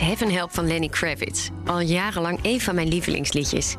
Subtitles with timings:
[0.00, 1.48] Heaven Help van Lenny Kravitz.
[1.66, 3.76] Al jarenlang een van mijn lievelingsliedjes.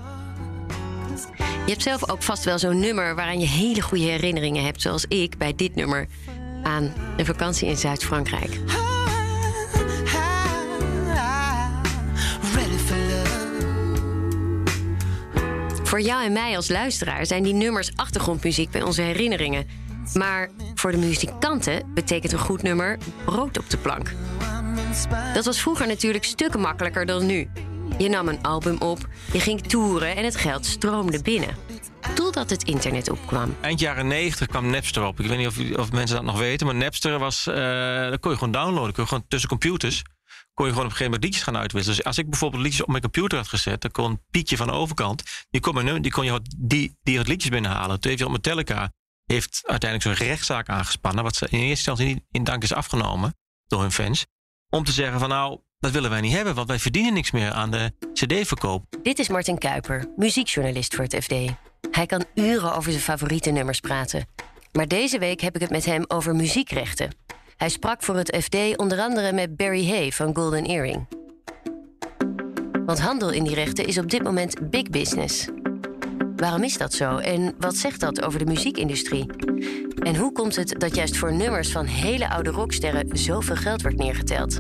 [1.38, 5.06] Je hebt zelf ook vast wel zo'n nummer waaraan je hele goede herinneringen hebt, zoals
[5.06, 6.08] ik bij dit nummer
[6.64, 8.60] aan een vakantie in Zuid-Frankrijk.
[15.84, 19.68] Voor jou en mij als luisteraar zijn die nummers achtergrondmuziek bij onze herinneringen.
[20.14, 24.14] Maar voor de muzikanten betekent een goed nummer brood op de plank.
[25.34, 27.50] Dat was vroeger natuurlijk stukken makkelijker dan nu.
[27.98, 31.56] Je nam een album op, je ging toeren en het geld stroomde binnen.
[32.16, 33.56] Totdat het internet opkwam.
[33.62, 35.20] Eind jaren 90 kwam Napster op.
[35.20, 37.48] Ik weet niet of, of mensen dat nog weten, maar Napster was.
[37.48, 37.56] Uh,
[38.10, 38.94] dat kon je gewoon downloaden.
[38.94, 40.02] Kon je gewoon tussen computers.
[40.54, 41.98] Kon je gewoon op een gegeven moment liedjes gaan uitwisselen.
[41.98, 44.74] Dus als ik bijvoorbeeld liedjes op mijn computer had gezet, dan kon Pietje van de
[44.74, 45.24] overkant.
[45.50, 48.00] Die kon, mijn, die kon je die, die het liedjes binnenhalen.
[48.00, 48.92] Toen heeft op Metallica
[49.26, 51.24] heeft uiteindelijk zo'n rechtszaak aangespannen.
[51.24, 53.36] Wat ze in eerste instantie niet in dank is afgenomen
[53.68, 54.26] door hun fans.
[54.70, 57.52] Om te zeggen van nou, dat willen wij niet hebben, want wij verdienen niks meer
[57.52, 58.86] aan de CD-verkoop.
[59.04, 61.34] Dit is Martin Kuiper, muziekjournalist voor het FD.
[61.92, 64.28] Hij kan uren over zijn favoriete nummers praten.
[64.72, 67.16] Maar deze week heb ik het met hem over muziekrechten.
[67.56, 71.08] Hij sprak voor het FD onder andere met Barry Hay van Golden Earring.
[72.86, 75.48] Want handel in die rechten is op dit moment big business.
[76.40, 79.26] Waarom is dat zo en wat zegt dat over de muziekindustrie?
[80.04, 83.98] En hoe komt het dat juist voor nummers van hele oude rocksterren zoveel geld wordt
[83.98, 84.60] neergeteld?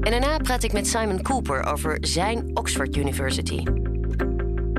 [0.00, 3.62] En daarna praat ik met Simon Cooper over zijn Oxford University.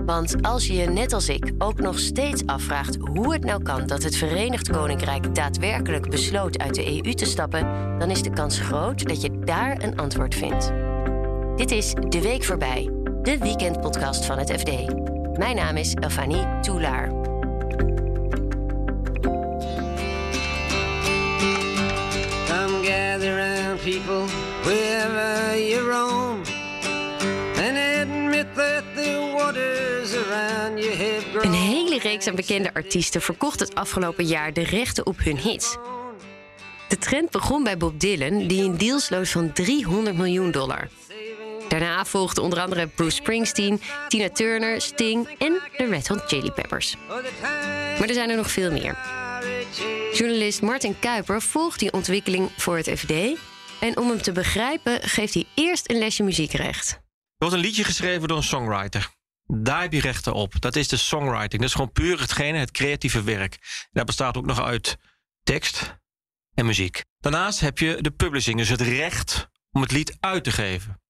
[0.06, 3.88] Want als je je net als ik ook nog steeds afvraagt hoe het nou kan
[3.88, 7.68] dat het Verenigd Koninkrijk daadwerkelijk besloot uit de EU te stappen,
[8.00, 10.72] dan is de kans groot dat je daar een antwoord vindt.
[11.56, 12.90] Dit is De Week Voorbij,
[13.22, 15.00] de weekendpodcast van het FD.
[15.41, 17.07] Mijn naam is Elfanie Toulaar.
[22.47, 24.25] Come gather around people
[24.63, 26.41] wherever you roam
[27.57, 31.46] and admit that the waters around you have grown.
[31.46, 35.78] Een hele reeks aan bekende artiesten verkocht het afgelopen jaar de rechten op hun hits.
[36.88, 40.88] De trend begon bij Bob Dylan, die een deal sloot van 300 miljoen dollar.
[41.72, 46.96] Daarna volgden onder andere Bruce Springsteen, Tina Turner, Sting en de Red Hot Chili Peppers.
[48.00, 48.98] Maar er zijn er nog veel meer.
[50.14, 53.12] Journalist Martin Kuiper volgt die ontwikkeling voor het FD.
[53.80, 56.92] En om hem te begrijpen, geeft hij eerst een lesje muziekrecht.
[56.92, 57.00] Er
[57.38, 59.09] wordt een liedje geschreven door een songwriter.
[59.46, 60.62] Daar heb je rechten op.
[60.62, 61.62] Dat is de songwriting.
[61.62, 63.58] Dat is gewoon puur hetgene, het creatieve werk.
[63.92, 64.98] Dat bestaat ook nog uit
[65.44, 65.98] tekst
[66.53, 67.02] en muziek.
[67.20, 71.00] Daarnaast heb je de publishing, dus het recht om het lied uit te geven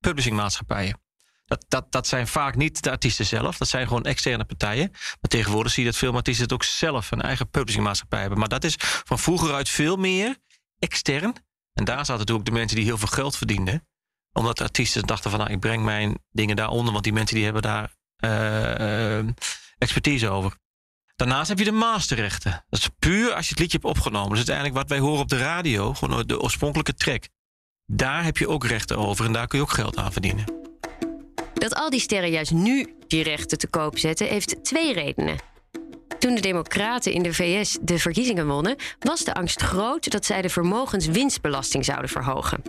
[0.00, 1.00] publishingmaatschappijen.
[1.48, 3.58] Dat, dat, dat zijn vaak niet de artiesten zelf.
[3.58, 4.90] Dat zijn gewoon externe partijen.
[4.90, 8.38] Maar tegenwoordig zie je dat veel artiesten het ook zelf een eigen publishingmaatschappij hebben.
[8.38, 10.36] Maar dat is van vroeger uit veel meer
[10.78, 11.34] extern.
[11.72, 13.86] En daar zaten natuurlijk de mensen die heel veel geld verdienden.
[14.32, 16.92] Omdat de artiesten dachten van nou, ik breng mijn dingen daaronder.
[16.92, 17.94] Want die mensen die hebben daar
[18.24, 19.18] uh,
[19.78, 20.56] expertise over.
[21.16, 22.64] Daarnaast heb je de masterrechten.
[22.68, 24.28] Dat is puur als je het liedje hebt opgenomen.
[24.28, 25.94] Dus uiteindelijk wat wij horen op de radio.
[25.94, 27.28] Gewoon de oorspronkelijke track.
[27.90, 30.44] Daar heb je ook rechten over en daar kun je ook geld aan verdienen.
[31.54, 35.36] Dat al die sterren juist nu die rechten te koop zetten, heeft twee redenen.
[36.18, 40.42] Toen de Democraten in de VS de verkiezingen wonnen, was de angst groot dat zij
[40.42, 42.62] de vermogenswinstbelasting zouden verhogen.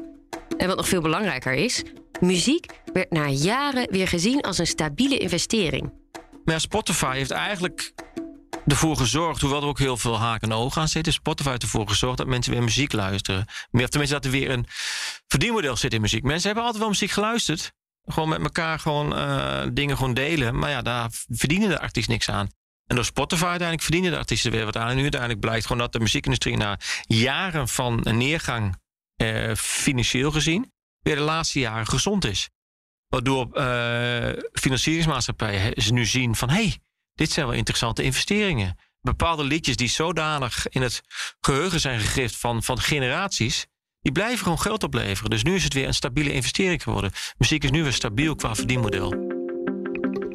[0.58, 1.84] En wat nog veel belangrijker is,
[2.20, 5.92] muziek werd na jaren weer gezien als een stabiele investering.
[6.46, 7.94] Maar Spotify heeft eigenlijk
[8.70, 11.88] ervoor gezorgd, hoewel er ook heel veel haken en ogen aan zitten, Spotify heeft ervoor
[11.88, 13.46] gezorgd dat mensen weer muziek luisteren.
[13.72, 14.66] Meer, tenminste, dat er weer een
[15.28, 16.24] verdienmodel zit in muziek.
[16.24, 17.72] Mensen hebben altijd wel muziek geluisterd.
[18.06, 20.60] Gewoon met elkaar gewoon uh, dingen gewoon delen.
[20.60, 22.50] Maar ja, daar verdienen de artiesten niks aan.
[22.86, 24.90] En door Spotify uiteindelijk verdienen de artiesten weer wat aan.
[24.90, 28.76] En nu uiteindelijk blijkt gewoon dat de muziekindustrie na jaren van neergang
[29.16, 32.50] eh, financieel gezien, weer de laatste jaren gezond is.
[33.08, 36.80] Waardoor uh, financieringsmaatschappijen ze nu zien van hé, hey,
[37.20, 38.78] dit zijn wel interessante investeringen.
[39.02, 41.02] Bepaalde liedjes die zodanig in het
[41.40, 43.66] geheugen zijn gegrift van, van generaties,
[44.02, 45.30] die blijven gewoon geld opleveren.
[45.30, 47.12] Dus nu is het weer een stabiele investering geworden.
[47.38, 49.14] Muziek is nu weer stabiel qua verdienmodel.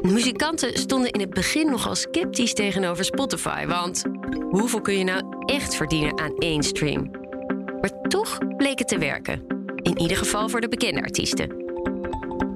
[0.02, 4.02] Muzikanten stonden in het begin nogal sceptisch tegenover Spotify, want
[4.50, 7.10] hoeveel kun je nou echt verdienen aan één stream?
[7.80, 9.46] Maar toch bleek het te werken.
[9.82, 11.62] In ieder geval voor de bekende artiesten.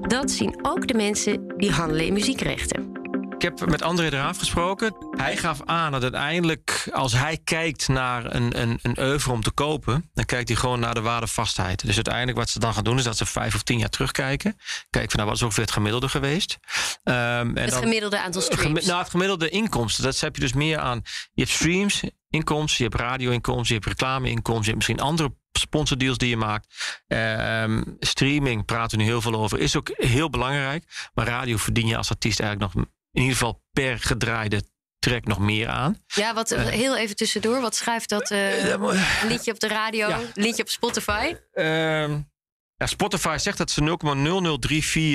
[0.07, 2.98] Dat zien ook de mensen die handelen in muziekrechten.
[3.39, 4.95] Ik heb met André eraf gesproken.
[5.11, 9.51] Hij gaf aan dat uiteindelijk, als hij kijkt naar een, een, een oeuvre om te
[9.51, 11.85] kopen, dan kijkt hij gewoon naar de waardevastheid.
[11.85, 14.55] Dus uiteindelijk wat ze dan gaan doen, is dat ze vijf of tien jaar terugkijken.
[14.89, 16.57] Kijken van nou, wat is ongeveer het gemiddelde geweest.
[17.03, 18.85] Um, en het dan, gemiddelde aantal streams?
[18.85, 20.03] nou, het gemiddelde inkomsten.
[20.03, 21.01] Dat heb je dus meer aan.
[21.33, 26.17] Je hebt streams, inkomsten, je hebt radio-inkomsten, je hebt reclame-inkomsten, je hebt misschien andere sponsordeals
[26.17, 26.67] die je maakt.
[27.07, 29.59] Um, streaming praten we nu heel veel over.
[29.59, 31.09] Is ook heel belangrijk.
[31.13, 34.63] Maar radio verdien je als artiest eigenlijk nog in ieder geval per gedraaide
[34.99, 36.03] track nog meer aan.
[36.07, 37.61] Ja, wat uh, heel even tussendoor.
[37.61, 38.93] Wat schrijft dat uh,
[39.27, 40.19] liedje op de radio, ja.
[40.33, 41.35] liedje op Spotify?
[41.53, 42.09] Uh,
[42.75, 43.97] ja, Spotify zegt dat ze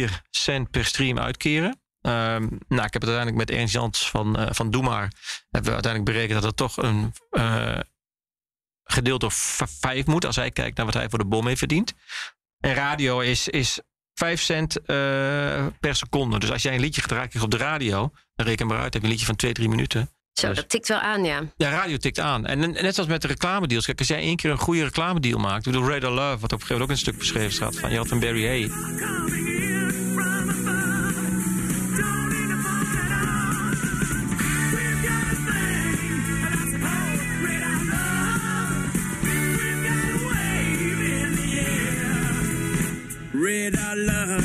[0.08, 1.82] 0,0034 cent per stream uitkeren.
[2.00, 5.12] Ehm, nou, ik heb het uiteindelijk met Ernst Jans van, van Doe Maar...
[5.50, 7.12] hebben we uiteindelijk berekend dat het toch een
[8.84, 10.24] gedeeld door vijf moet...
[10.24, 11.94] als hij kijkt naar wat hij voor de bom heeft verdiend.
[12.60, 13.80] En radio is, is
[14.14, 14.86] 5 cent uh,
[15.80, 16.38] per seconde.
[16.38, 19.02] Dus als jij een liedje gedraaid krijgt op de radio, dan reken maar uit, heb
[19.02, 20.10] je een liedje van 2, 3 minuten.
[20.32, 21.42] Zo, dus, dat tikt wel aan, ja.
[21.56, 22.46] Ja, radio tikt aan.
[22.46, 23.84] En, net zoals met de reclamedeals.
[23.84, 25.66] Kijk, als jij één keer een goede reclamedeal maakt.
[25.66, 27.76] Ik bedoel, Radar Love, wat op een gegeven moment ook een stuk beschreven staat.
[27.76, 28.70] Van, je had van Barry Hay.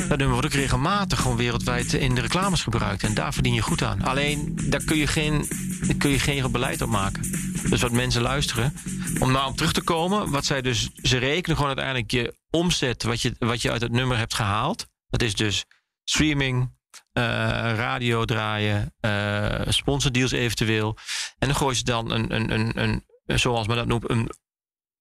[0.08, 3.02] Dat nummer wordt ook regelmatig gewoon wereldwijd in de reclames gebruikt.
[3.02, 4.02] En daar verdien je goed aan.
[4.02, 5.48] Alleen, daar kun je geen,
[5.98, 7.22] kun je geen beleid op maken.
[7.68, 8.74] Dus wat mensen luisteren.
[9.18, 13.02] Om nou op terug te komen, wat zij dus, ze rekenen gewoon uiteindelijk je omzet,
[13.02, 14.86] wat je, wat je uit het nummer hebt gehaald.
[15.08, 15.64] Dat is dus
[16.04, 16.78] streaming,
[17.12, 17.24] uh,
[17.74, 20.96] radio draaien, uh, sponsordeals eventueel.
[21.38, 23.04] En dan gooien ze dan een, een, een, een
[23.38, 24.30] zoals men dat noemt, een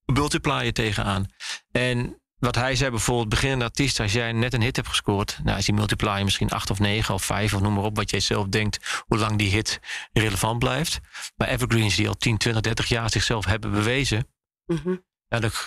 [0.05, 1.25] multiplier tegenaan.
[1.71, 5.57] En wat hij zei bijvoorbeeld, beginnende artiest, als jij net een hit hebt gescoord, nou
[5.57, 8.19] is die multiplier misschien acht of negen of vijf of noem maar op wat jij
[8.19, 9.79] zelf denkt, hoe lang die hit
[10.13, 10.99] relevant blijft.
[11.35, 14.27] Maar evergreens die al 10, 20, 30 jaar zichzelf hebben bewezen,
[14.65, 15.07] mm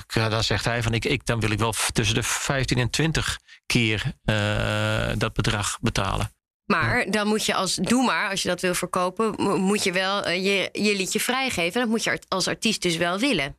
[0.07, 2.91] ja, dan, zegt hij van ik, ik, dan wil ik wel tussen de 15 en
[2.91, 6.33] 20 keer uh, dat bedrag betalen.
[6.65, 10.29] Maar dan moet je als, doe maar, als je dat wil verkopen, moet je wel
[10.29, 11.81] uh, je, je liedje vrijgeven.
[11.81, 13.57] Dat moet je als artiest dus wel willen.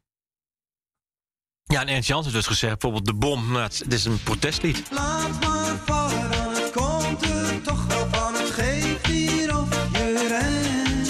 [1.73, 4.83] Ja, en Ernst Jans heeft dus gezegd, bijvoorbeeld de bom, nou, het, is een protestlied.
[4.91, 8.33] Laat maar vallen, dan het komt er toch wel van.
[8.33, 11.07] Het geeft hier of je rent.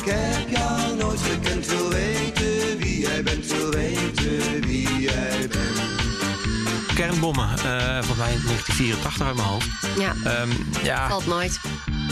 [0.00, 6.94] Ik heb jou nooit gekend, wil weten wie jij bent, wil weten wie jij bent.
[6.94, 9.68] Kernbommen, uh, volgens mij in 1984 uit mijn hoofd.
[9.98, 10.50] Ja, um,
[10.82, 11.08] ja.
[11.08, 11.60] valt nooit.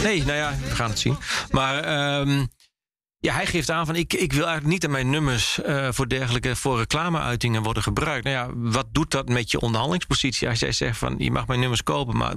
[0.02, 1.18] Nee, nou ja, we gaan het zien.
[1.50, 2.20] Maar...
[2.20, 2.50] Um,
[3.20, 6.08] ja, hij geeft aan van ik, ik wil eigenlijk niet dat mijn nummers uh, voor
[6.08, 8.24] dergelijke voor reclameuitingen worden gebruikt.
[8.24, 11.60] Nou ja, wat doet dat met je onderhandelingspositie als jij zegt van je mag mijn
[11.60, 12.34] nummers kopen, maar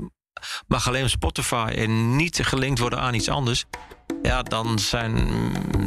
[0.67, 3.65] mag alleen op Spotify en niet gelinkt worden aan iets anders.
[4.21, 5.29] Ja, dan zijn,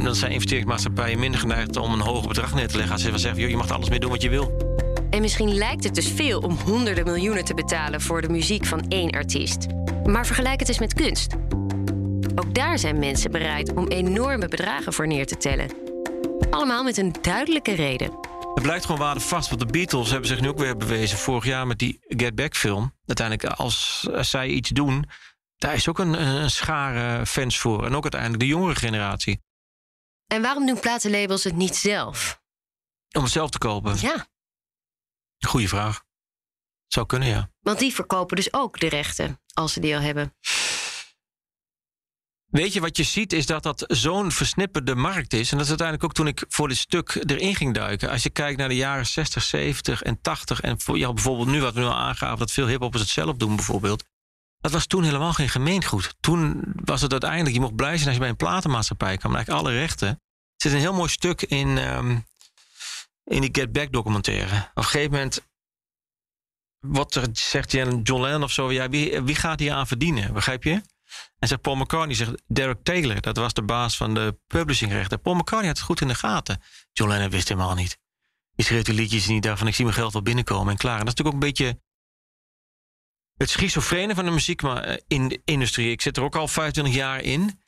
[0.03, 2.93] dan zijn investeringsmaatschappijen minder geneigd om een hoger bedrag neer te leggen.
[2.93, 4.75] Als ze van zeggen, joh, je mag alles meer doen wat je wil.
[5.09, 8.85] En misschien lijkt het dus veel om honderden miljoenen te betalen voor de muziek van
[8.89, 9.67] één artiest.
[10.05, 11.35] Maar vergelijk het eens met kunst.
[12.39, 15.71] Ook daar zijn mensen bereid om enorme bedragen voor neer te tellen.
[16.49, 18.11] Allemaal met een duidelijke reden.
[18.53, 21.67] Het blijkt gewoon waardevast, want de Beatles hebben zich nu ook weer bewezen vorig jaar
[21.67, 22.93] met die Get Back film.
[23.05, 25.09] Uiteindelijk, als, zij iets doen,
[25.55, 27.85] daar is ook een, een schare fans voor.
[27.85, 29.41] En ook uiteindelijk de jongere generatie.
[30.27, 32.41] En waarom doen platenlabels het niet zelf?
[33.11, 33.97] Om het zelf te kopen?
[33.99, 34.27] Ja.
[35.45, 36.03] Goeie vraag.
[36.87, 37.49] Zou kunnen, ja.
[37.59, 40.33] Want die verkopen dus ook de rechten, als ze die al hebben.
[42.47, 45.51] Weet je, wat je ziet is dat dat zo'n versnipperde markt is.
[45.51, 48.09] En dat is uiteindelijk ook toen ik voor dit stuk erin ging duiken.
[48.09, 50.61] Als je kijkt naar de jaren 60, 70 en 80.
[50.61, 53.55] En voor, bijvoorbeeld nu wat we nu al aangaven, dat veel hiphoppers het zelf doen
[53.55, 54.03] bijvoorbeeld.
[54.59, 56.15] Dat was toen helemaal geen gemeengoed.
[56.19, 59.35] Toen was het uiteindelijk, je mocht blij zijn als je bij een platenmaatschappij kwam.
[59.35, 60.07] Eigenlijk alle rechten.
[60.07, 60.17] Er
[60.55, 62.25] zit een heel mooi stuk in, um,
[63.23, 64.55] in die Get Back documentaire.
[64.55, 65.45] Op een gegeven moment
[66.79, 70.33] wat er, zegt John Lennon of zo, ja, wie, wie gaat hier aan verdienen?
[70.33, 70.81] Begrijp je?
[71.39, 75.21] En zegt Paul McCartney, zegt Derek Taylor, dat was de baas van de publishingrechten.
[75.21, 76.61] Paul McCartney had het goed in de gaten.
[76.93, 77.99] John Lennon wist helemaal niet.
[78.55, 80.99] Die schreef die liedjes niet daarvan, ik zie mijn geld wel binnenkomen en klaar.
[80.99, 81.81] En dat is natuurlijk ook een beetje
[83.37, 85.85] het schizofrene van de muziekindustrie.
[85.85, 87.61] Eh, ik zit er ook al 25 jaar in.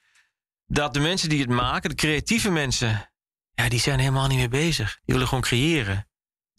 [0.65, 3.11] Dat de mensen die het maken, de creatieve mensen,
[3.53, 4.99] ja, die zijn helemaal niet meer bezig.
[5.05, 6.08] Die willen gewoon creëren.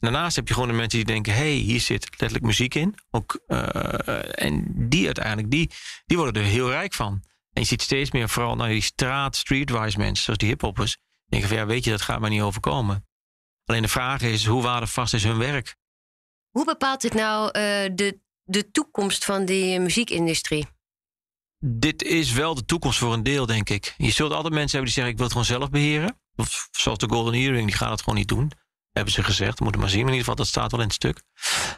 [0.00, 2.95] Daarnaast heb je gewoon de mensen die denken: hé, hey, hier zit letterlijk muziek in.
[3.11, 5.71] Ook, uh, en die uiteindelijk, die,
[6.07, 7.23] die worden er heel rijk van.
[7.52, 11.49] En je ziet steeds meer, vooral naar die straat, streetwise mensen, zoals die hiphoppers, denken
[11.49, 13.07] van ja, weet je, dat gaat maar niet overkomen.
[13.64, 15.76] Alleen de vraag is, hoe waardevast is hun werk?
[16.50, 17.52] Hoe bepaalt dit nou uh,
[17.95, 20.66] de, de toekomst van die muziekindustrie?
[21.64, 23.95] Dit is wel de toekomst voor een deel, denk ik.
[23.97, 26.21] Je zult altijd mensen hebben die zeggen: ik wil het gewoon zelf beheren.
[26.37, 28.52] Of zoals de Golden Earring, die gaan het gewoon niet doen.
[29.00, 29.61] Hebben ze gezegd.
[29.61, 30.00] Moeten maar zien.
[30.00, 31.23] in ieder geval, dat staat wel in het stuk.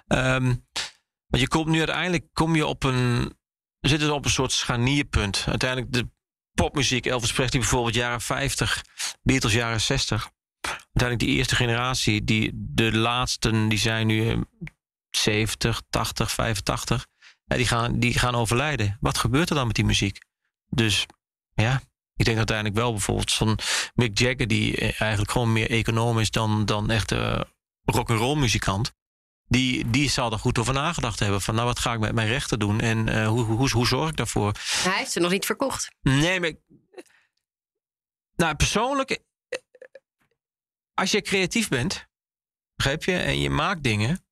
[0.07, 3.33] Want je komt nu uiteindelijk kom je op een.
[3.81, 5.45] Zitten op een soort scharnierpunt.
[5.47, 6.11] Uiteindelijk de
[6.55, 8.85] popmuziek, Elvis Presley bijvoorbeeld, jaren 50,
[9.23, 10.31] Beatles jaren 60.
[10.61, 14.45] Uiteindelijk die eerste generatie, die, de laatsten, die zijn nu
[15.11, 17.07] 70, 80, 85.
[17.45, 18.97] die, gaan, die gaan overlijden.
[19.00, 20.19] Wat gebeurt er dan met die muziek?
[20.69, 21.07] Dus
[21.55, 21.83] ja,
[22.16, 23.59] ik denk uiteindelijk wel bijvoorbeeld van
[23.95, 27.40] Mick Jagger, die eigenlijk gewoon meer econoom is dan, dan echt uh,
[27.85, 28.92] rock'n'roll muzikant.
[29.49, 31.40] Die, die zal er goed over nagedacht hebben.
[31.40, 34.11] Van nou, wat ga ik met mijn rechten doen en uh, hoe, hoe, hoe zorg
[34.11, 34.52] ik daarvoor?
[34.83, 35.90] Hij heeft ze nog niet verkocht.
[36.00, 36.52] Nee, maar.
[38.37, 39.23] Nou, persoonlijk.
[40.95, 42.07] Als je creatief bent,
[42.75, 44.25] begrijp je, en je maakt dingen.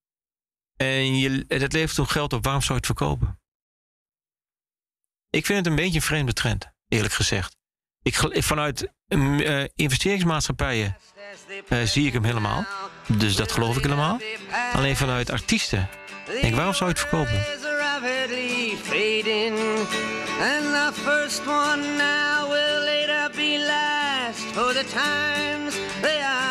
[0.76, 3.40] En je, dat levert toch geld op, waarom zou je het verkopen?
[5.30, 7.60] Ik vind het een beetje een vreemde trend, eerlijk gezegd.
[8.02, 10.97] Ik, vanuit uh, investeringsmaatschappijen
[11.69, 12.64] uh, zie ik hem helemaal.
[13.07, 14.19] Dus dat geloof ik helemaal.
[14.73, 15.88] Alleen vanuit artiesten.
[16.40, 17.45] Denk, waarom zou je het verkopen?
[24.73, 26.50] The times they are.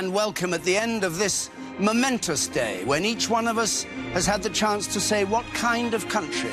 [0.00, 4.24] And welcome at the end of this momentous day when each one of us has
[4.24, 6.50] had the chance to say what kind of country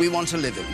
[0.00, 0.64] we want to live in.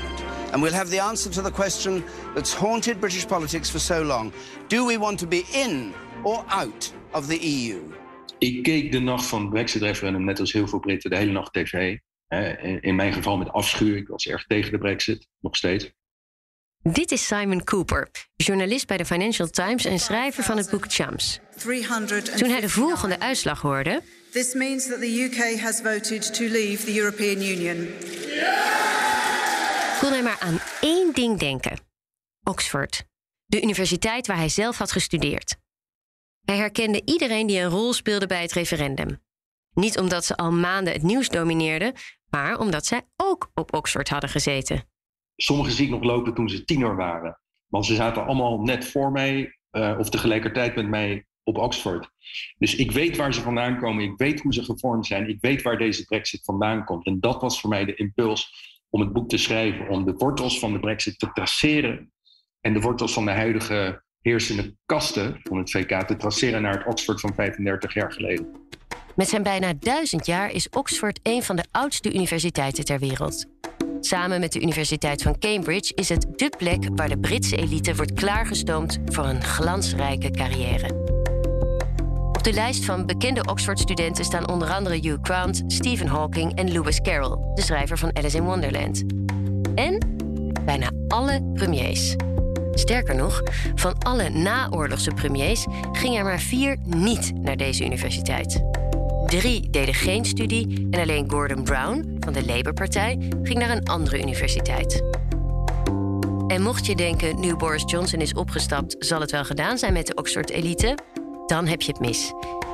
[0.53, 4.33] And we'll have the answer to the question that's haunted British politics for so long.
[4.69, 7.93] Do we want to be in or out of the EU?
[8.39, 11.53] Ik keek de nacht van het Brexit-referendum net als heel veel Britten de hele nacht
[11.53, 11.99] tv.
[12.81, 13.95] In mijn geval met afschuw.
[13.95, 15.93] Ik was erg tegen de Brexit, nog steeds.
[16.85, 21.41] Dit is Simon Cooper, journalist bij de Financial Times en schrijver van het boek Chums.
[22.37, 24.03] Toen hij de volgende uitslag hoorde.
[24.31, 27.89] This means that the UK has voted to leave the European Union.
[30.01, 31.79] Kon hij maar aan één ding denken:
[32.43, 33.05] Oxford,
[33.45, 35.57] de universiteit waar hij zelf had gestudeerd.
[36.45, 39.23] Hij herkende iedereen die een rol speelde bij het referendum.
[39.75, 41.93] Niet omdat ze al maanden het nieuws domineerden,
[42.31, 44.85] maar omdat zij ook op Oxford hadden gezeten.
[45.37, 47.41] Sommigen zie ik nog lopen toen ze tiener waren.
[47.67, 52.09] Want ze zaten allemaal net voor mij uh, of tegelijkertijd met mij op Oxford.
[52.59, 54.05] Dus ik weet waar ze vandaan komen.
[54.05, 55.29] Ik weet hoe ze gevormd zijn.
[55.29, 57.07] Ik weet waar deze brexit vandaan komt.
[57.07, 59.89] En dat was voor mij de impuls om het boek te schrijven.
[59.89, 62.13] Om de wortels van de brexit te traceren.
[62.61, 66.87] En de wortels van de huidige heersende kasten van het VK te traceren naar het
[66.87, 68.61] Oxford van 35 jaar geleden.
[69.17, 73.47] Met zijn bijna duizend jaar is Oxford een van de oudste universiteiten ter wereld.
[74.01, 78.13] Samen met de Universiteit van Cambridge is het dé plek waar de Britse elite wordt
[78.13, 81.02] klaargestoomd voor een glansrijke carrière.
[82.43, 87.01] Op de lijst van bekende Oxford-studenten staan onder andere Hugh Grant, Stephen Hawking en Lewis
[87.01, 89.03] Carroll, de schrijver van Alice in Wonderland.
[89.75, 90.17] En
[90.65, 92.17] bijna alle premiers.
[92.73, 93.43] Sterker nog,
[93.75, 98.65] van alle naoorlogse premiers gingen er maar vier niet naar deze universiteit.
[99.27, 104.23] Drie deden geen studie en alleen Gordon Brown van de Labour-partij ging naar een andere
[104.23, 105.03] universiteit.
[106.47, 110.07] En mocht je denken, nu Boris Johnson is opgestapt, zal het wel gedaan zijn met
[110.07, 110.95] de Oxford-elite?
[111.53, 112.33] Dan heb je het mis.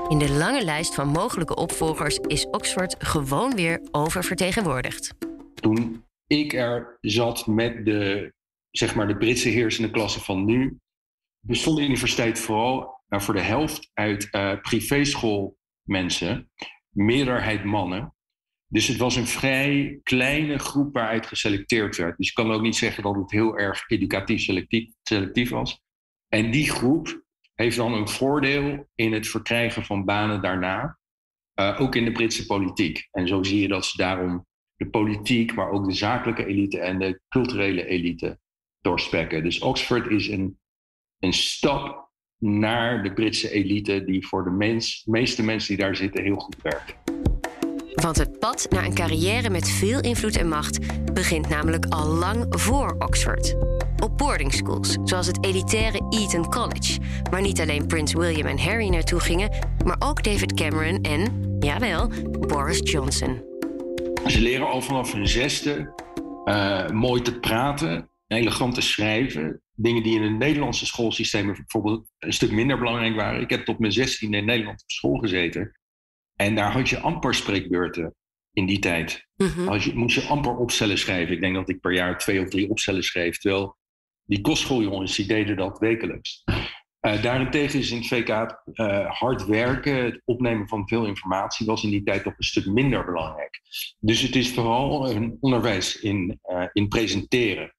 [0.09, 5.15] In de lange lijst van mogelijke opvolgers is Oxford gewoon weer oververtegenwoordigd.
[5.55, 8.33] Toen ik er zat met de,
[8.71, 10.79] zeg maar, de Britse heersende klasse van nu,
[11.41, 16.51] bestond de universiteit vooral nou, voor de helft uit uh, privéschoolmensen,
[16.89, 18.15] meerderheid mannen.
[18.67, 22.17] Dus het was een vrij kleine groep waaruit geselecteerd werd.
[22.17, 25.81] Dus je kan ook niet zeggen dat het heel erg educatief selectief, selectief was.
[26.29, 27.27] En die groep
[27.61, 30.99] heeft dan een voordeel in het verkrijgen van banen daarna.
[31.61, 33.09] Uh, ook in de Britse politiek.
[33.11, 34.47] En zo zie je dat ze daarom
[34.77, 38.39] de politiek, maar ook de zakelijke elite en de culturele elite
[38.81, 39.43] doorspekken.
[39.43, 40.59] Dus Oxford is een,
[41.19, 46.23] een stap naar de Britse elite, die voor de mens, meeste mensen die daar zitten
[46.23, 46.95] heel goed werkt.
[47.95, 50.79] Want het pad naar een carrière met veel invloed en macht
[51.13, 53.57] begint namelijk al lang voor Oxford.
[54.19, 56.99] Boarding schools, zoals het elitaire Eton College,
[57.31, 59.51] waar niet alleen Prins William en Harry naartoe gingen,
[59.85, 63.43] maar ook David Cameron en, jawel, Boris Johnson.
[64.27, 65.95] Ze leren al vanaf hun zesde
[66.45, 69.63] uh, mooi te praten, elegant te schrijven.
[69.75, 73.41] Dingen die in het Nederlandse schoolsysteem bijvoorbeeld een stuk minder belangrijk waren.
[73.41, 75.79] Ik heb tot mijn zestiende in Nederland op school gezeten.
[76.37, 78.15] En daar had je amper spreekbeurten
[78.53, 79.27] in die tijd.
[79.37, 81.35] Mm je, moest je amper opstellen schrijven.
[81.35, 83.39] Ik denk dat ik per jaar twee of drie opstellen schreef.
[83.39, 83.77] Terwijl
[84.29, 86.45] die kostschooljongens die deden dat wekelijks.
[87.01, 91.85] Uh, daarentegen is in het VK uh, hard werken, het opnemen van veel informatie, was
[91.85, 93.61] in die tijd toch een stuk minder belangrijk.
[93.99, 97.75] Dus het is vooral een onderwijs in, uh, in presenteren.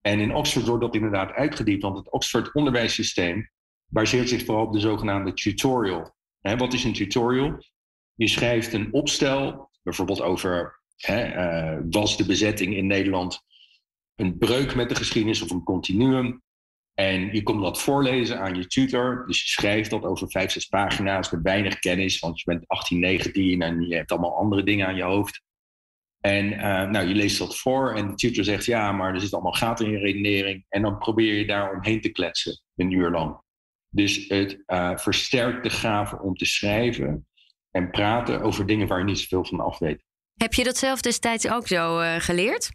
[0.00, 3.50] En in Oxford wordt dat inderdaad uitgediept, want het Oxford onderwijssysteem
[3.86, 6.14] baseert zich vooral op de zogenaamde tutorial.
[6.40, 7.64] Wat is een tutorial?
[8.14, 10.80] Je schrijft een opstel, bijvoorbeeld over
[11.90, 13.44] was de bezetting in Nederland
[14.16, 16.42] een breuk met de geschiedenis of een continuum.
[16.94, 19.24] En je komt dat voorlezen aan je tutor.
[19.26, 22.98] Dus je schrijft dat over vijf, zes pagina's met weinig kennis, want je bent 18,
[22.98, 25.42] 19 en je hebt allemaal andere dingen aan je hoofd.
[26.20, 29.32] En uh, nou, je leest dat voor en de tutor zegt ja, maar er zit
[29.32, 30.64] allemaal gaten in je redenering.
[30.68, 33.40] En dan probeer je daar omheen te kletsen, een uur lang.
[33.88, 37.26] Dus het uh, versterkt de gave om te schrijven
[37.70, 40.04] en praten over dingen waar je niet zoveel van af weet.
[40.34, 42.70] Heb je dat zelf destijds ook zo uh, geleerd?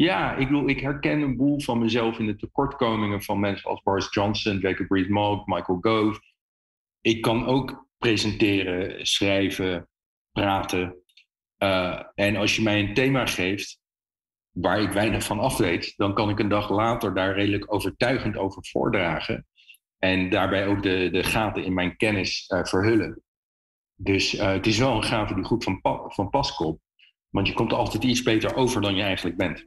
[0.00, 3.82] Ja, ik bedoel, ik herken een boel van mezelf in de tekortkomingen van mensen als
[3.82, 6.20] Boris Johnson, Jacob Rees-Mogg, Michael Gove.
[7.00, 9.88] Ik kan ook presenteren, schrijven,
[10.32, 11.02] praten.
[11.58, 13.80] Uh, en als je mij een thema geeft
[14.50, 18.36] waar ik weinig van af weet, dan kan ik een dag later daar redelijk overtuigend
[18.36, 19.46] over voordragen.
[19.98, 23.22] En daarbij ook de, de gaten in mijn kennis uh, verhullen.
[23.94, 26.80] Dus uh, het is wel een gave die goed van, van pas komt.
[27.30, 29.64] Want je komt altijd iets beter over dan je eigenlijk bent.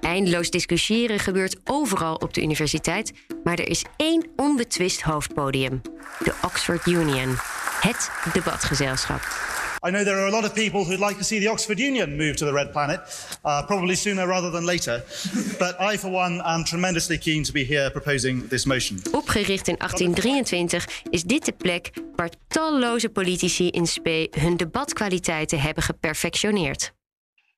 [0.00, 3.12] Eindeloos discussiëren gebeurt overal op de universiteit,
[3.44, 5.80] maar er is één onbetwist hoofdpodium:
[6.18, 7.34] de Oxford Union,
[7.80, 9.53] het debatgezelschap.
[9.86, 12.16] I know there are a lot of people who'd like to see the Oxford Union
[12.16, 13.00] move to the Red Planet,
[13.44, 15.02] uh, probably sooner rather than later.
[15.58, 18.98] But I, for one, am tremendously keen to be here proposing this motion.
[19.12, 25.82] Opgericht in 1823 is dit de plek waar talloze politici in spe hun debatkwaliteiten hebben
[25.82, 26.92] geperfectioneerd.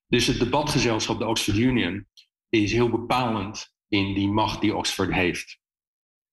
[0.09, 2.07] Dus het debatgezelschap, de Oxford Union,
[2.49, 5.59] is heel bepalend in die macht die Oxford heeft.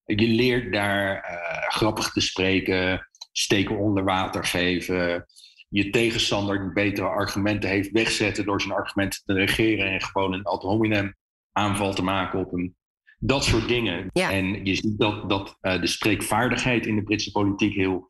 [0.06, 5.26] Je leert daar uh, grappig te spreken, steken onder water geven,
[5.74, 10.62] je tegenstander betere argumenten heeft wegzetten door zijn argumenten te negeren en gewoon een ad
[10.62, 11.16] hominem
[11.52, 12.76] aanval te maken op hem.
[13.20, 14.10] Dat soort dingen.
[14.12, 18.10] En je ziet dat, dat uh, de spreekvaardigheid in de Britse politiek heel,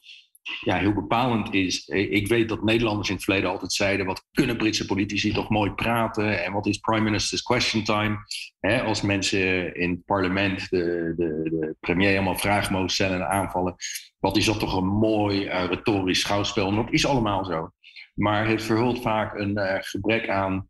[0.61, 1.87] ja, heel bepalend is.
[1.87, 5.71] Ik weet dat Nederlanders in het verleden altijd zeiden: wat kunnen Britse politici toch mooi
[5.71, 6.43] praten?
[6.43, 8.17] En wat is Prime Minister's Question Time?
[8.85, 13.75] als mensen in het parlement de, de, de premier allemaal vragen mogen stellen en aanvallen.
[14.23, 16.67] Wat is dat toch een mooi uh, retorisch schouwspel?
[16.67, 17.69] En dat is allemaal zo.
[18.13, 20.69] Maar het verhult vaak een uh, gebrek aan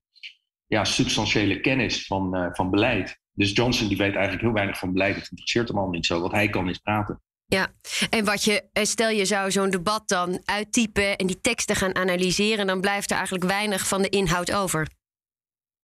[0.67, 3.19] ja, substantiële kennis van, uh, van beleid.
[3.33, 5.15] Dus Johnson die weet eigenlijk heel weinig van beleid.
[5.15, 6.21] Het interesseert hem al niet zo.
[6.21, 7.21] Wat hij kan is praten.
[7.45, 7.67] Ja,
[8.09, 12.67] en wat je, stel je zou zo'n debat dan uittypen en die teksten gaan analyseren,
[12.67, 14.89] dan blijft er eigenlijk weinig van de inhoud over.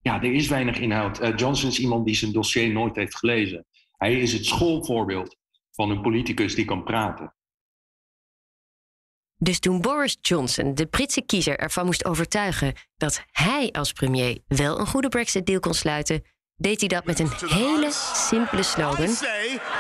[0.02, 1.22] Ja, er is weinig inhoud.
[1.22, 3.66] Uh, Johnson is iemand die zijn dossier nooit heeft gelezen.
[3.98, 5.36] Hij is het schoolvoorbeeld
[5.72, 7.34] van een politicus die kan praten.
[9.42, 14.80] Dus toen Boris Johnson de Britse kiezer ervan moest overtuigen dat hij als premier wel
[14.80, 16.24] een goede Brexit-deal kon sluiten,
[16.56, 19.10] deed hij dat met een hele simpele slogan.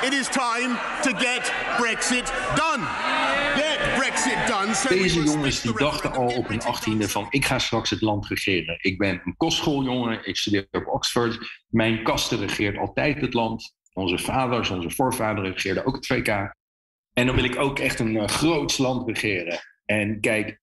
[0.02, 2.86] It is time to get Brexit done.
[3.56, 4.98] Get Brexit done.
[5.02, 8.78] Deze jongens die dachten al op hun achttiende van ik ga straks het land regeren.
[8.82, 11.38] Ik ben een kostschooljongen, ik studeer op Oxford.
[11.67, 13.74] Mijn kasten regeert altijd het land.
[13.93, 16.58] Onze vaders, onze voorvaderen regeerden ook het VK.
[17.20, 19.60] En dan wil ik ook echt een uh, groots land regeren.
[19.86, 20.60] En kijk,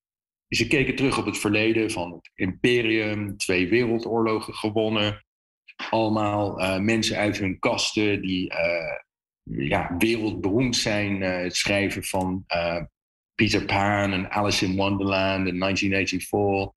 [0.49, 5.25] ze keken terug op het verleden van het imperium, twee wereldoorlogen gewonnen.
[5.91, 11.21] Allemaal uh, mensen uit hun kasten die uh, ja, wereldberoemd zijn.
[11.21, 12.45] het schrijven van
[13.35, 16.75] Peter Pan en Alice in Wonderland in 1984.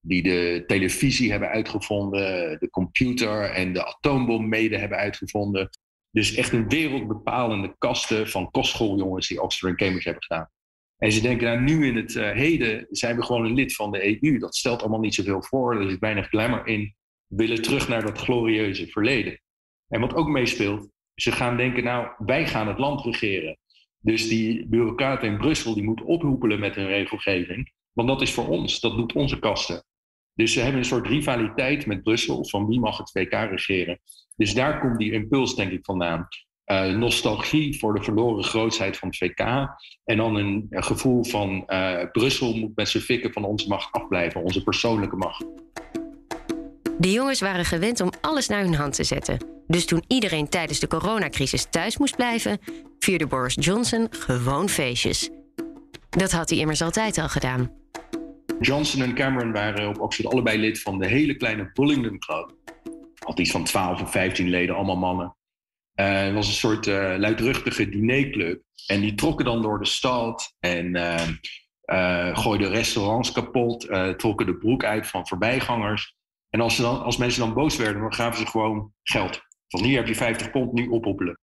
[0.00, 5.70] Die de televisie hebben uitgevonden, de computer en de atoombom mede hebben uitgevonden.
[6.12, 10.50] Dus echt een wereldbepalende kasten van kostschooljongens die Oxford en Cambridge hebben gedaan.
[10.96, 13.90] En ze denken, nou, nu in het uh, heden zijn we gewoon een lid van
[13.90, 14.38] de EU.
[14.38, 15.80] Dat stelt allemaal niet zoveel voor.
[15.80, 16.94] Er zit weinig glamour in.
[17.26, 19.40] We willen terug naar dat glorieuze verleden.
[19.88, 23.58] En wat ook meespeelt, ze gaan denken, nou, wij gaan het land regeren.
[23.98, 27.72] Dus die bureaucraten in Brussel, die moeten ophoepelen met hun regelgeving.
[27.92, 29.84] Want dat is voor ons, dat doet onze kasten.
[30.34, 34.00] Dus ze hebben een soort rivaliteit met Brussel, van wie mag het VK regeren.
[34.36, 36.28] Dus daar komt die impuls, denk ik, vandaan.
[36.66, 39.40] Uh, nostalgie voor de verloren grootheid van het VK.
[40.04, 44.42] En dan een, gevoel van uh, Brussel moet met zijn fikken van onze macht afblijven,
[44.42, 45.44] onze persoonlijke macht.
[46.98, 49.38] De jongens waren gewend om alles naar hun hand te zetten.
[49.66, 52.58] Dus toen iedereen tijdens de coronacrisis thuis moest blijven,
[52.98, 55.30] vierde Boris Johnson gewoon feestjes.
[56.10, 57.81] Dat had hij immers altijd al gedaan.
[58.60, 62.54] Johnson en Cameron waren op Oxford allebei lid van de hele kleine Bullingdon Club.
[63.18, 65.36] Had iets van 12 of 15 leden, allemaal mannen.
[66.00, 68.62] Uh, het was een soort uh, luidruchtige dinerclub.
[68.86, 73.80] En die trokken dan door de stad en uh, gooiden restaurants kapot,
[74.16, 76.16] trokken de broek uit van voorbijgangers.
[76.48, 79.40] En als, ze dan, als mensen dan boos werden, dan gaven ze gewoon geld.
[79.68, 81.38] Van hier heb je 50 pond, nu ophoepelen.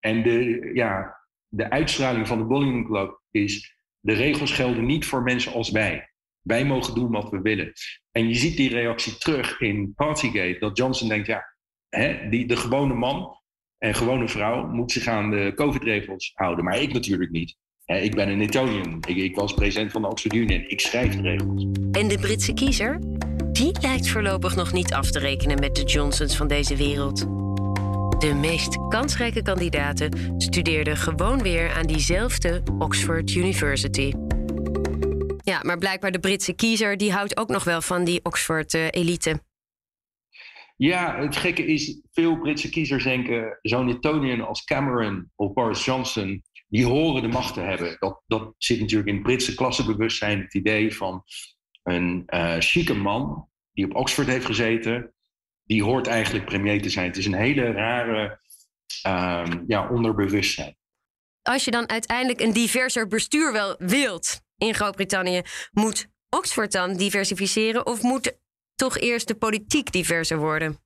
[0.00, 3.76] En de, ja, de uitstraling van de Bowling Club is...
[4.00, 6.13] de regels gelden niet voor mensen als wij.
[6.44, 7.72] Wij mogen doen wat we willen.
[8.10, 10.56] En je ziet die reactie terug in Partygate.
[10.58, 11.44] Dat Johnson denkt, ja,
[11.88, 13.38] hè, die, de gewone man
[13.78, 16.64] en gewone vrouw moet zich aan de COVID-regels houden.
[16.64, 17.56] Maar ik natuurlijk niet.
[17.84, 19.02] Hè, ik ben een Etonian.
[19.06, 20.64] Ik, ik was president van de Oxford Union.
[20.68, 21.66] Ik schrijf de regels.
[21.92, 22.98] En de Britse kiezer?
[23.52, 27.18] Die lijkt voorlopig nog niet af te rekenen met de Johnsons van deze wereld.
[28.20, 34.12] De meest kansrijke kandidaten studeerden gewoon weer aan diezelfde Oxford University.
[35.44, 39.42] Ja, maar blijkbaar de Britse kiezer die houdt ook nog wel van die Oxford-elite.
[40.76, 43.58] Ja, het gekke is, veel Britse kiezers denken...
[43.62, 46.42] zo'n Etonian als Cameron of Boris Johnson...
[46.68, 47.96] die horen de macht te hebben.
[47.98, 50.40] Dat, dat zit natuurlijk in het Britse klassebewustzijn...
[50.40, 51.24] het idee van
[51.82, 55.14] een uh, chique man die op Oxford heeft gezeten...
[55.64, 57.06] die hoort eigenlijk premier te zijn.
[57.06, 58.40] Het is een hele rare
[59.06, 60.76] uh, ja, onderbewustzijn.
[61.42, 67.86] Als je dan uiteindelijk een diverser bestuur wel wilt in Groot-Brittannië, moet Oxford dan diversificeren
[67.86, 68.38] of moet
[68.74, 70.78] toch eerst de politiek diverser worden?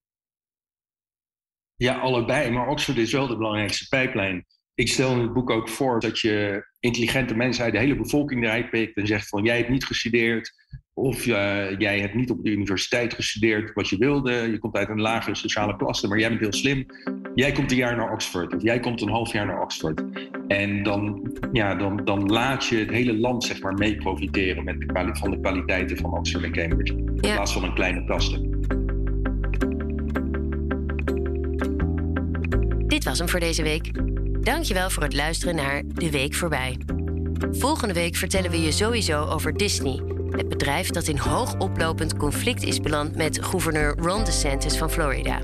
[1.74, 2.50] Ja, allebei.
[2.50, 4.46] Maar Oxford is wel de belangrijkste pijplijn.
[4.74, 8.44] Ik stel in het boek ook voor dat je intelligente mensen uit de hele bevolking
[8.44, 10.52] eruit pikt en zegt van jij hebt niet gestudeerd
[10.92, 14.32] of uh, jij hebt niet op de universiteit gestudeerd wat je wilde.
[14.32, 16.86] Je komt uit een lagere sociale klasse, maar jij bent heel slim.
[17.34, 20.02] Jij komt een jaar naar Oxford of jij komt een half jaar naar Oxford.
[20.48, 24.80] En dan, ja, dan, dan laat je het hele land zeg maar, mee profiteren met
[24.80, 26.94] de van de kwaliteiten van Oxford en Cambridge.
[26.94, 28.48] In plaats van een kleine kasten.
[32.86, 33.90] Dit was hem voor deze week.
[34.44, 36.76] Dankjewel voor het luisteren naar De Week Voorbij.
[37.50, 40.00] Volgende week vertellen we je sowieso over Disney.
[40.30, 45.40] Het bedrijf dat in hoog oplopend conflict is beland met gouverneur Ron DeSantis van Florida.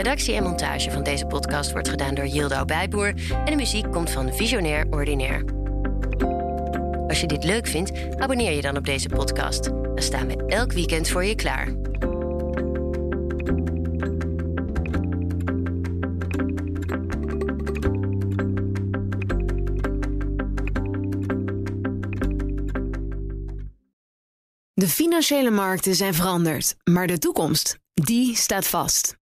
[0.00, 4.10] Redactie en montage van deze podcast wordt gedaan door Yildau Bijboer en de muziek komt
[4.10, 5.44] van Visionair Ordinaire.
[7.08, 9.64] Als je dit leuk vindt, abonneer je dan op deze podcast.
[9.64, 11.74] Dan staan we elk weekend voor je klaar.
[24.74, 29.19] De financiële markten zijn veranderd, maar de toekomst, die staat vast.